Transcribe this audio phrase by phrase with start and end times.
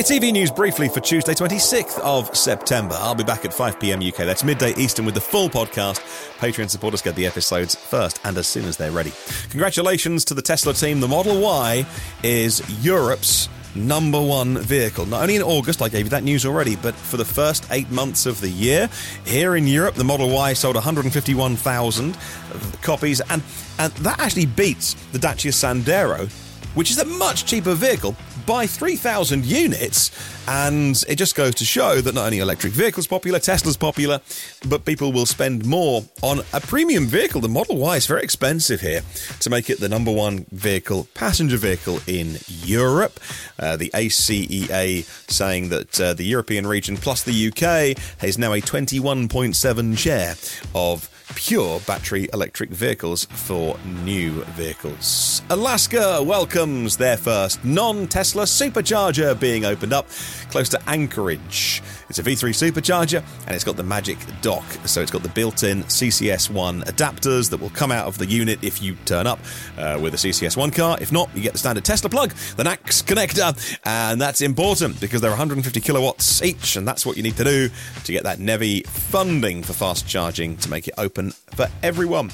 [0.00, 2.96] It's EV News briefly for Tuesday, 26th of September.
[3.00, 4.16] I'll be back at 5 pm UK.
[4.16, 6.00] That's midday Eastern with the full podcast.
[6.38, 9.12] Patreon supporters get the episodes first and as soon as they're ready.
[9.50, 11.00] Congratulations to the Tesla team.
[11.00, 11.84] The Model Y
[12.22, 15.04] is Europe's number one vehicle.
[15.04, 17.90] Not only in August, I gave you that news already, but for the first eight
[17.90, 18.88] months of the year,
[19.26, 22.16] here in Europe, the Model Y sold 151,000
[22.80, 23.42] copies, and,
[23.78, 26.32] and that actually beats the Dacia Sandero,
[26.74, 28.16] which is a much cheaper vehicle
[28.46, 30.10] by 3,000 units.
[30.48, 34.20] And it just goes to show that not only electric vehicles popular, Tesla's popular,
[34.68, 37.40] but people will spend more on a premium vehicle.
[37.40, 39.02] The Model Y is very expensive here
[39.40, 43.20] to make it the number one vehicle, passenger vehicle in Europe.
[43.58, 48.60] Uh, the ACEA saying that uh, the European region plus the UK has now a
[48.60, 50.34] 21.7 share
[50.74, 55.42] of pure battery electric vehicles for new vehicles.
[55.50, 56.22] Alaska
[56.60, 60.06] their first non Tesla supercharger being opened up
[60.50, 61.82] close to Anchorage.
[62.10, 64.64] It's a V3 supercharger and it's got the magic dock.
[64.84, 68.62] So it's got the built in CCS1 adapters that will come out of the unit
[68.62, 69.38] if you turn up
[69.78, 70.98] uh, with a CCS1 car.
[71.00, 73.78] If not, you get the standard Tesla plug, the NACS connector.
[73.84, 76.76] And that's important because they're 150 kilowatts each.
[76.76, 77.70] And that's what you need to do
[78.04, 82.30] to get that NEVI funding for fast charging to make it open for everyone.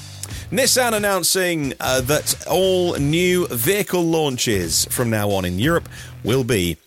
[0.51, 5.89] Nissan announcing uh, that all new vehicle launches from now on in Europe
[6.23, 6.77] will be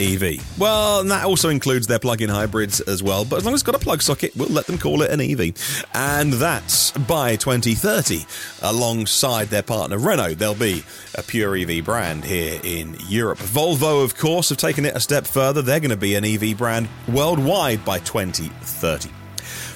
[0.00, 0.58] EV.
[0.58, 3.74] Well, that also includes their plug-in hybrids as well, but as long as it's got
[3.74, 5.86] a plug socket, we'll let them call it an EV.
[5.94, 8.24] And that's by 2030.
[8.62, 10.82] Alongside their partner Renault, there'll be
[11.14, 13.38] a pure EV brand here in Europe.
[13.38, 15.62] Volvo, of course, have taken it a step further.
[15.62, 19.19] They're going to be an EV brand worldwide by 2030.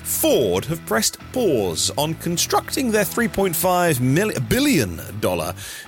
[0.05, 5.01] Ford have pressed pause on constructing their $3.5 billion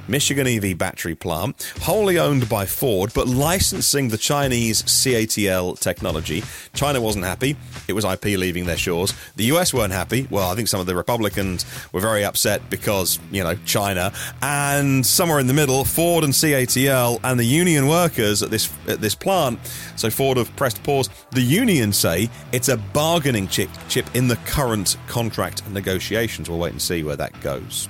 [0.09, 6.43] Michigan EV battery plant, wholly owned by Ford, but licensing the Chinese CATL technology.
[6.73, 7.57] China wasn't happy.
[7.89, 9.13] It was IP leaving their shores.
[9.37, 10.27] The US weren't happy.
[10.31, 14.13] Well, I think some of the Republicans were very upset because, you know, China.
[14.41, 19.03] And somewhere in the middle, Ford and CATL and the union workers at this at
[19.03, 19.59] this plant.
[19.97, 21.11] So Ford have pressed pause.
[21.33, 26.49] The unions say it's a bargaining chip, chip in the current contract negotiations.
[26.49, 27.89] We'll wait and see where that goes.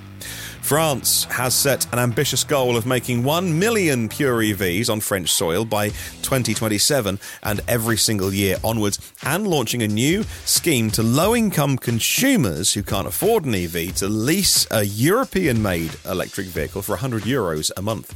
[0.67, 5.63] France has set an ambitious goal of making 1 million pure EVs on French soil
[5.63, 5.89] by
[6.23, 12.73] 2027 and every single year onwards, and launching a new scheme to low income consumers
[12.73, 17.71] who can't afford an EV to lease a European made electric vehicle for 100 euros
[17.77, 18.13] a month.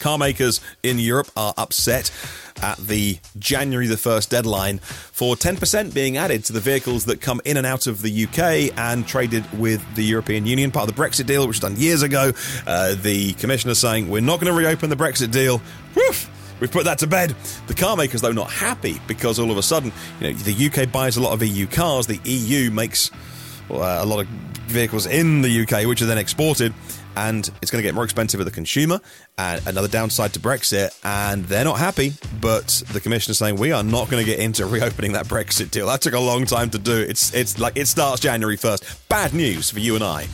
[0.00, 2.10] Car makers in Europe are upset
[2.62, 7.40] at the January the 1st deadline for 10% being added to the vehicles that come
[7.44, 11.02] in and out of the UK and traded with the European Union, part of the
[11.02, 12.32] Brexit deal, which was done years ago.
[12.66, 15.60] Uh, the commissioner saying, We're not going to reopen the Brexit deal.
[15.94, 16.30] Woof!
[16.60, 17.36] We've put that to bed.
[17.68, 20.90] The car makers, though, not happy because all of a sudden, you know, the UK
[20.90, 23.12] buys a lot of EU cars, the EU makes
[23.70, 24.26] uh, a lot of
[24.66, 26.74] vehicles in the UK, which are then exported
[27.18, 29.00] and it's going to get more expensive for the consumer.
[29.36, 32.12] And another downside to Brexit, and they're not happy.
[32.40, 35.70] But the commission is saying we are not going to get into reopening that Brexit
[35.70, 35.88] deal.
[35.88, 36.96] That took a long time to do.
[36.96, 39.08] It's it's like it starts January first.
[39.08, 40.26] Bad news for you and I,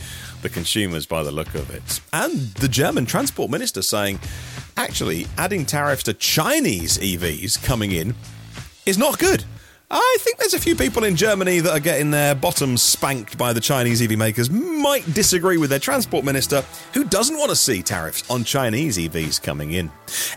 [0.43, 2.01] the consumers, by the look of it.
[2.13, 4.19] And the German transport minister saying,
[4.77, 8.13] actually, adding tariffs to Chinese EVs coming in
[8.85, 9.43] is not good.
[9.91, 13.53] I think there's a few people in Germany that are getting their bottoms spanked by
[13.53, 16.63] the Chinese EV makers might disagree with their transport minister,
[16.93, 19.91] who doesn't want to see tariffs on Chinese EVs coming in.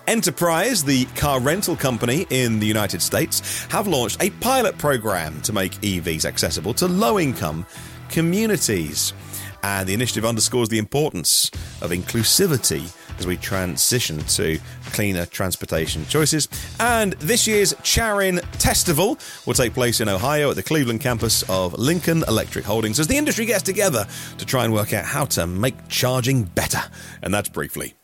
[0.07, 5.55] Enterprise, the car rental company in the United States, have launched a pilot program to
[5.55, 7.65] make EVs accessible to low income
[8.11, 9.15] communities.
[9.63, 16.49] And the initiative underscores the importance of inclusivity as we transition to cleaner transportation choices.
[16.81, 21.75] And this year's Charin Testival will take place in Ohio at the Cleveland campus of
[21.75, 24.07] Lincoln Electric Holdings as the industry gets together
[24.39, 26.83] to try and work out how to make charging better.
[27.23, 27.98] And that's briefly